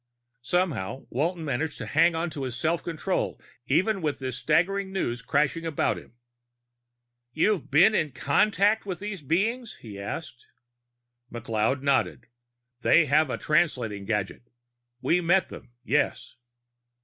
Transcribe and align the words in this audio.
Somehow 0.41 1.05
Walton 1.11 1.45
managed 1.45 1.77
to 1.77 1.85
hang 1.85 2.15
onto 2.15 2.41
his 2.41 2.57
self 2.57 2.81
control, 2.83 3.39
even 3.67 4.01
with 4.01 4.17
this 4.17 4.35
staggering 4.39 4.91
news 4.91 5.21
crashing 5.21 5.63
about 5.63 5.99
him. 5.99 6.15
"You've 7.33 7.69
been 7.69 7.93
in 7.93 8.11
contact 8.11 8.83
with 8.83 8.97
these 8.97 9.21
beings?" 9.21 9.75
he 9.75 9.99
asked. 9.99 10.47
McLeod 11.31 11.83
nodded. 11.83 12.25
"They 12.81 13.05
have 13.05 13.29
a 13.29 13.37
translating 13.37 14.05
gadget. 14.05 14.49
We 15.03 15.21
met 15.21 15.49
them, 15.49 15.69
yes." 15.83 16.35